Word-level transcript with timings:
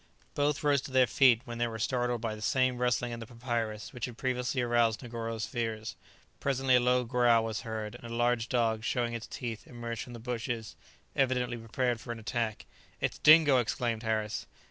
Both 0.33 0.63
rose 0.63 0.81
to 0.81 0.91
their 0.91 1.05
feet, 1.05 1.43
when 1.45 1.59
they 1.59 1.67
were 1.67 1.77
startled 1.77 2.21
by 2.21 2.33
the 2.33 2.41
same 2.41 2.79
rustling 2.79 3.11
in 3.11 3.19
the 3.19 3.27
papyrus 3.27 3.93
which 3.93 4.05
had 4.05 4.17
previously 4.17 4.59
aroused 4.63 5.03
Negoro's 5.03 5.45
fears. 5.45 5.95
Presently 6.39 6.75
a 6.77 6.79
low 6.79 7.03
growl 7.03 7.43
was 7.45 7.61
heard, 7.61 7.93
and 7.93 8.05
a 8.05 8.09
large 8.15 8.49
dog, 8.49 8.83
showing 8.83 9.13
his 9.13 9.27
teeth, 9.27 9.67
emerged 9.67 10.01
from 10.01 10.13
the 10.13 10.19
bushes, 10.19 10.75
evidently 11.15 11.55
prepared 11.57 12.01
for 12.01 12.11
an 12.11 12.17
attack. 12.17 12.65
"It's 12.99 13.19
Dingo!" 13.19 13.57
exclaimed 13.59 14.01
Harris. 14.01 14.47